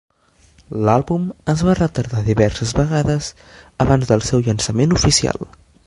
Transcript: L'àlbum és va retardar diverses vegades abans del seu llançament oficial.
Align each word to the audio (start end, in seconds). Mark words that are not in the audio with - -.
L'àlbum 0.87 1.27
és 1.53 1.61
va 1.67 1.75
retardar 1.79 2.23
diverses 2.31 2.73
vegades 2.81 3.31
abans 3.87 4.13
del 4.15 4.27
seu 4.31 4.47
llançament 4.49 4.99
oficial. 5.03 5.45